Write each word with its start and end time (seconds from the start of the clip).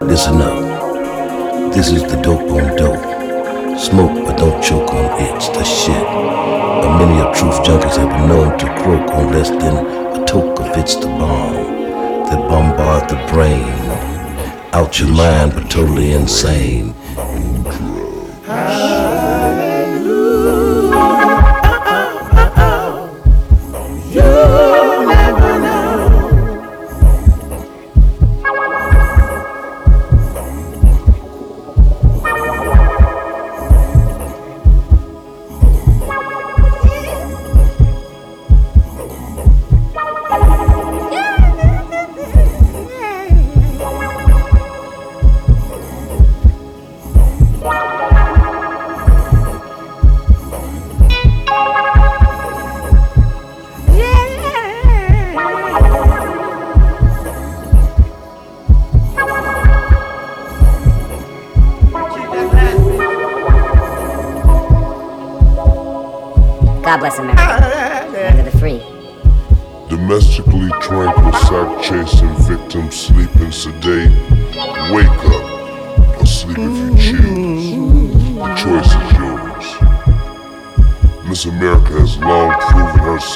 Listen 0.00 0.42
up. 0.42 1.72
This 1.72 1.92
is 1.92 2.02
the 2.02 2.20
dope 2.20 2.50
on 2.50 2.76
dope. 2.76 3.78
Smoke 3.78 4.26
but 4.26 4.36
don't 4.36 4.60
choke 4.60 4.92
on 4.92 5.22
it. 5.22 5.54
The 5.54 5.62
shit. 5.62 6.02
A 6.02 6.98
many 6.98 7.20
of 7.20 7.32
truth 7.36 7.62
junkies 7.62 7.96
have 7.96 8.08
been 8.08 8.28
known 8.28 8.58
to 8.58 8.66
croak 8.82 9.08
on 9.12 9.32
less 9.32 9.50
than 9.50 9.86
a 10.20 10.26
toke 10.26 10.58
of 10.58 10.76
it's 10.76 10.96
the 10.96 11.06
bomb 11.06 11.54
that 12.24 12.48
bombard 12.48 13.08
the 13.08 13.16
brain. 13.32 13.68
Out 14.72 14.98
your 14.98 15.10
mind 15.10 15.54
but 15.54 15.70
totally 15.70 16.12
insane. 16.12 16.92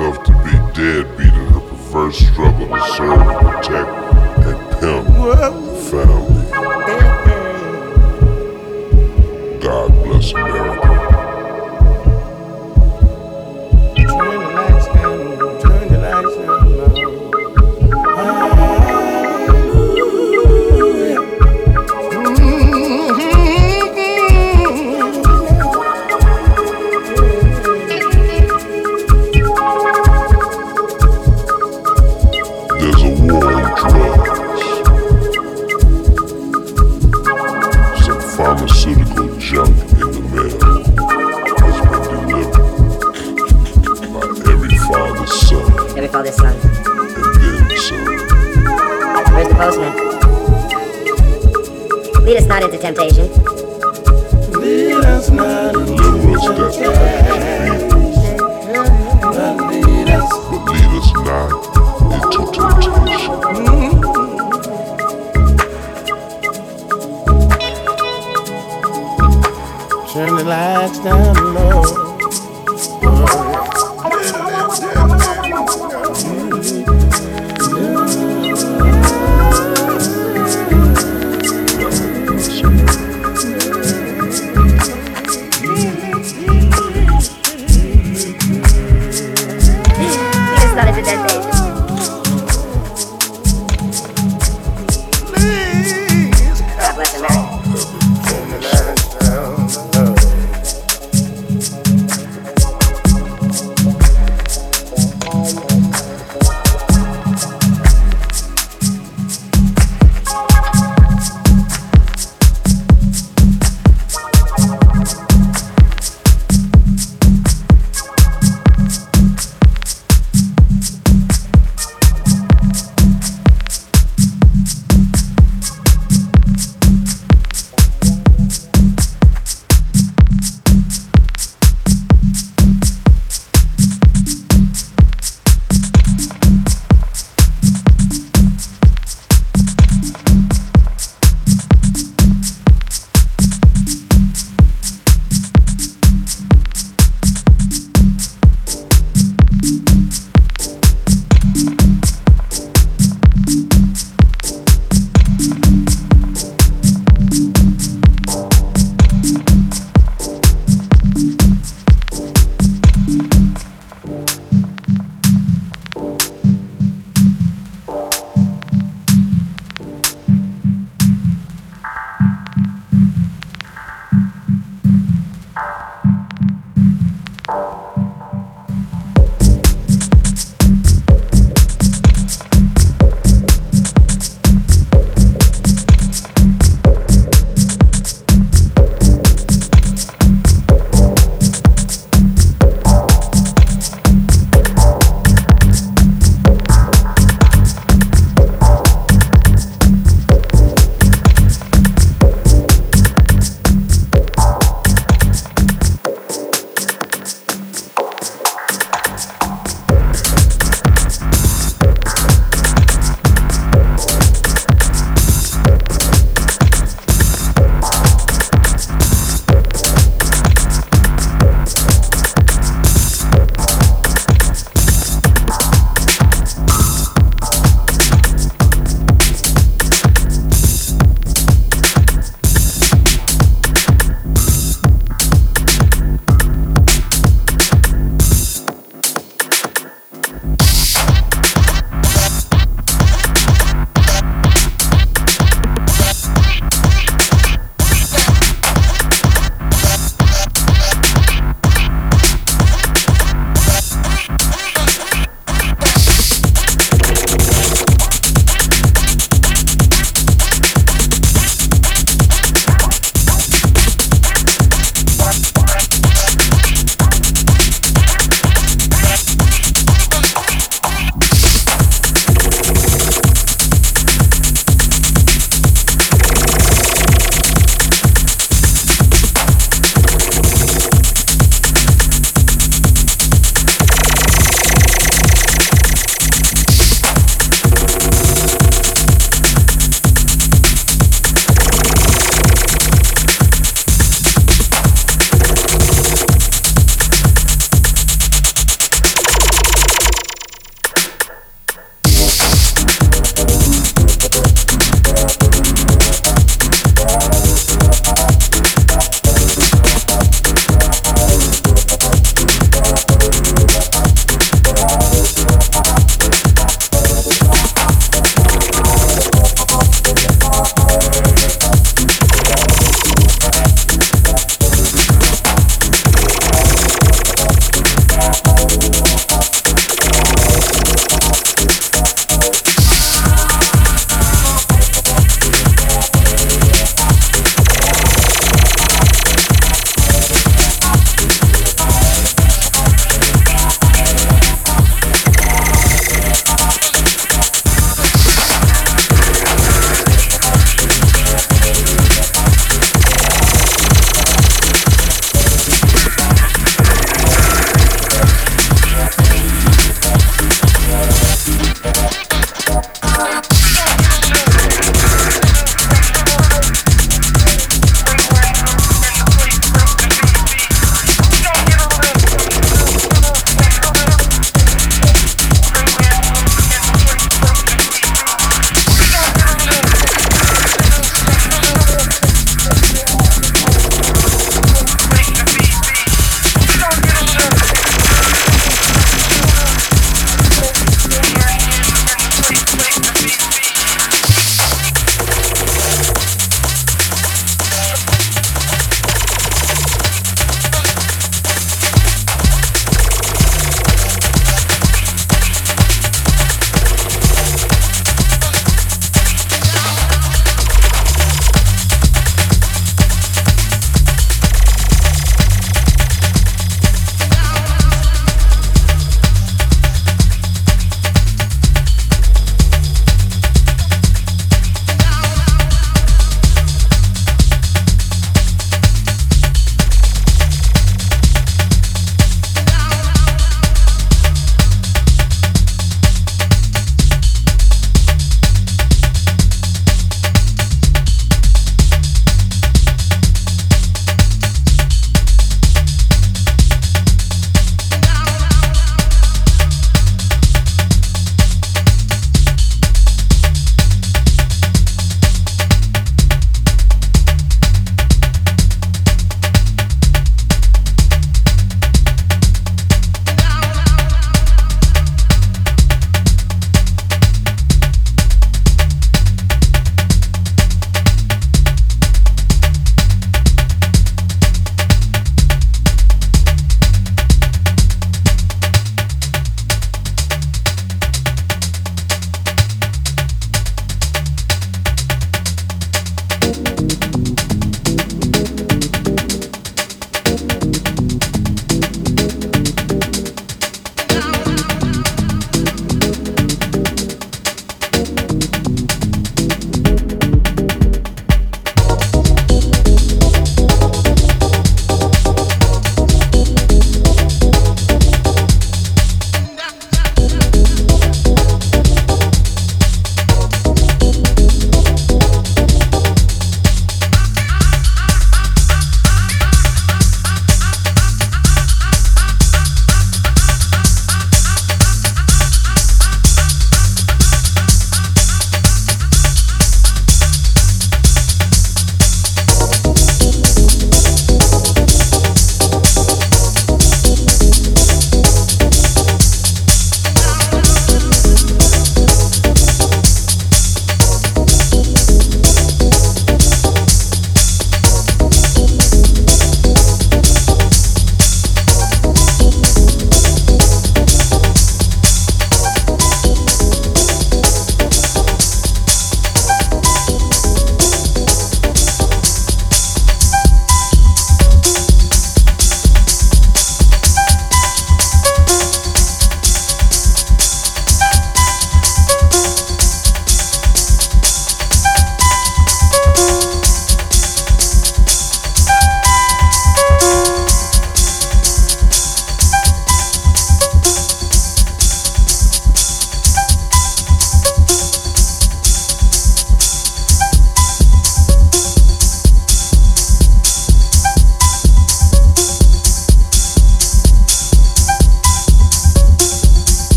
yourself 0.00 0.29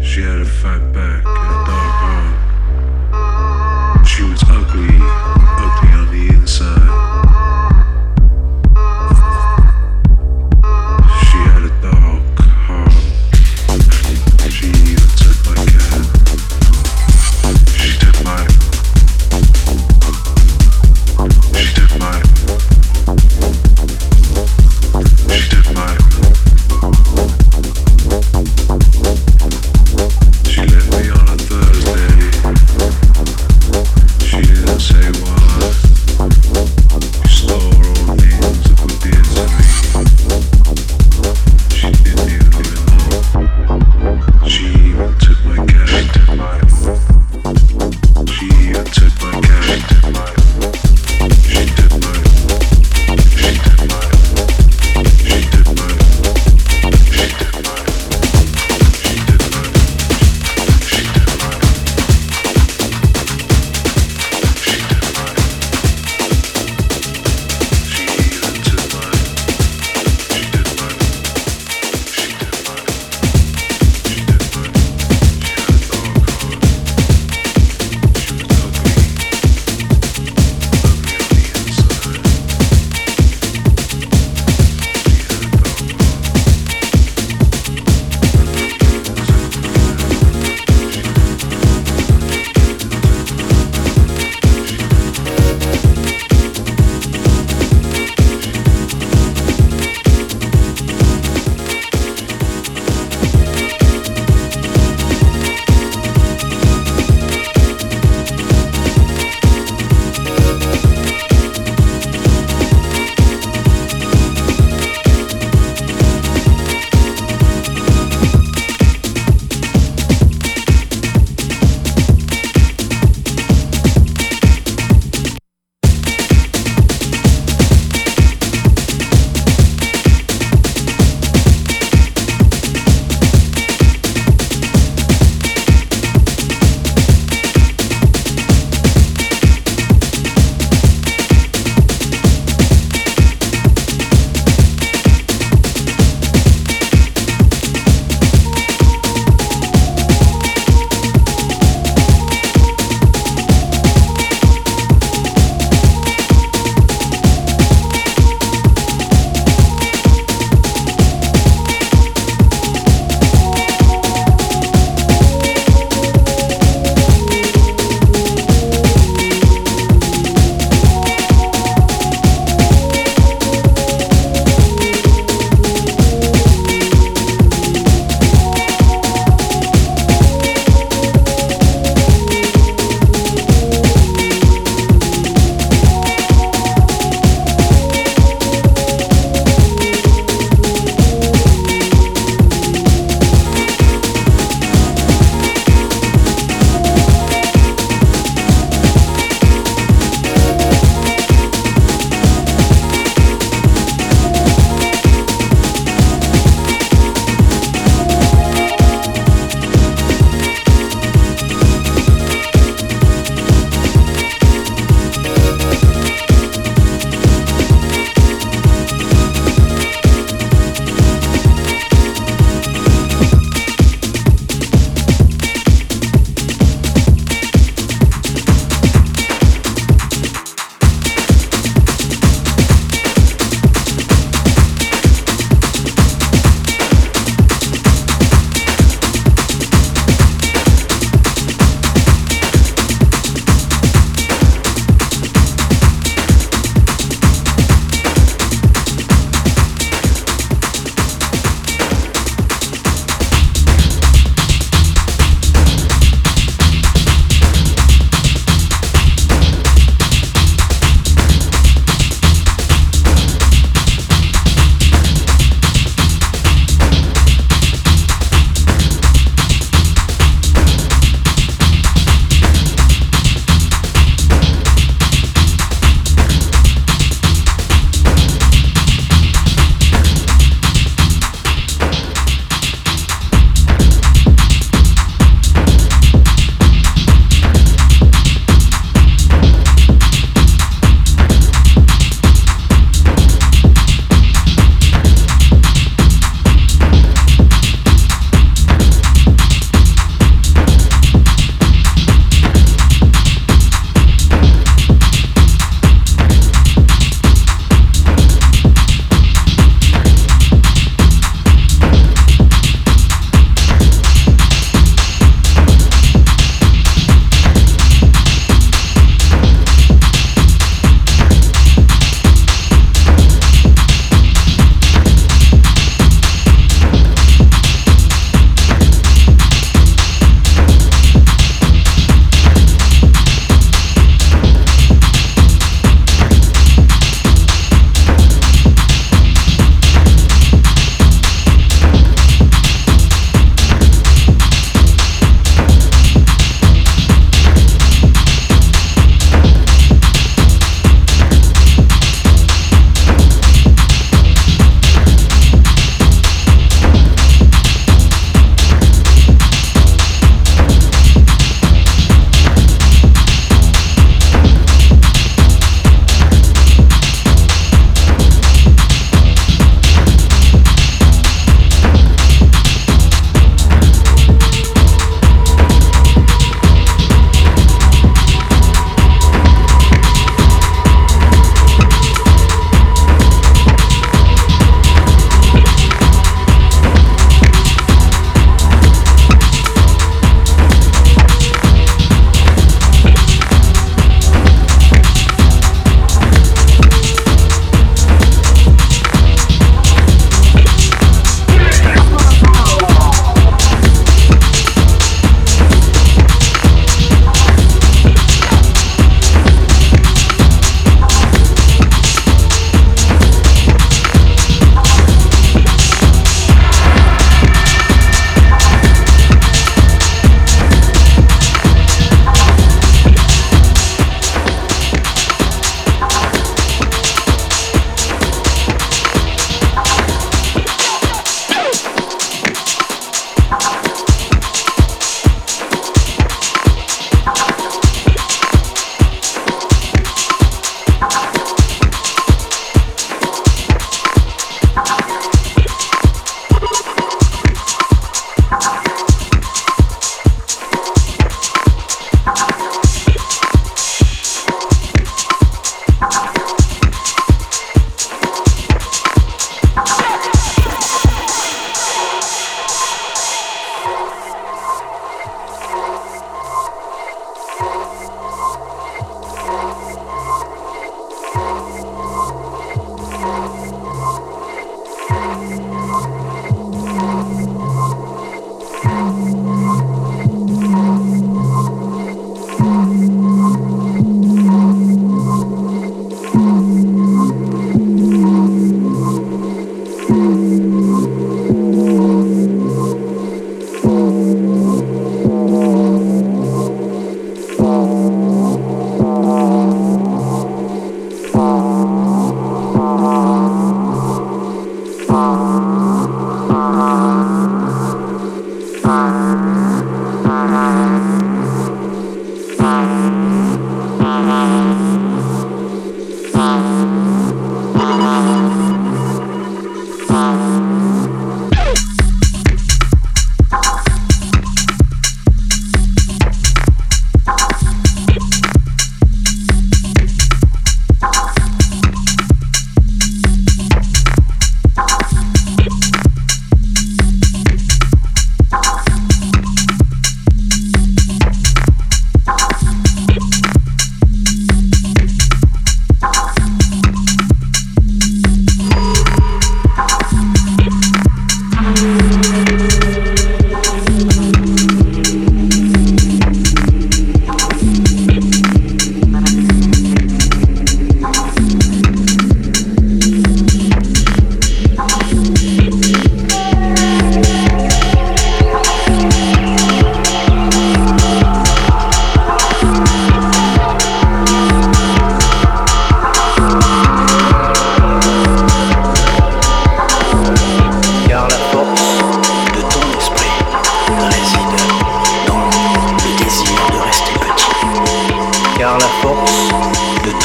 She 0.00 0.22
had 0.22 0.38
to 0.38 0.44
fight 0.44 0.92
back 0.92 1.24
in 1.24 1.26
a 1.26 1.64
dark 1.66 2.02
room. 2.06 2.34
She 4.04 4.22
was 4.22 4.40
ugly. 4.48 5.27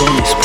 on 0.06 0.18
this 0.18 0.43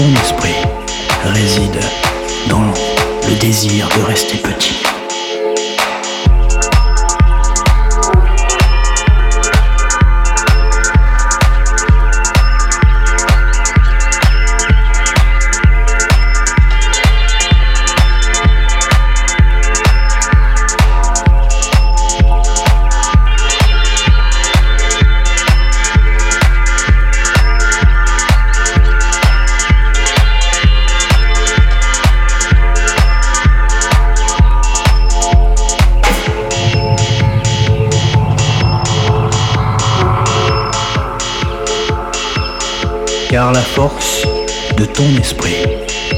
ton 0.00 0.14
esprit 0.22 0.54
réside 1.24 1.78
dans 2.48 2.62
le 2.62 3.34
désir 3.38 3.86
de 3.98 4.02
rester 4.02 4.38
petit. 4.38 4.79
Force 43.88 44.26
de 44.76 44.84
ton 44.84 45.08
esprit 45.18 45.64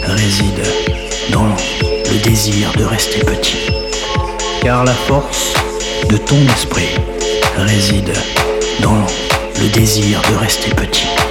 réside 0.02 0.64
dans 1.30 1.46
le 2.10 2.18
désir 2.18 2.72
de 2.76 2.82
rester 2.82 3.20
petit. 3.20 3.70
Car 4.62 4.82
la 4.84 4.92
force 4.92 5.54
de 6.08 6.16
ton 6.16 6.42
esprit 6.52 6.90
réside 7.56 8.12
dans 8.80 9.06
le 9.60 9.68
désir 9.68 10.20
de 10.32 10.38
rester 10.38 10.70
petit. 10.74 11.21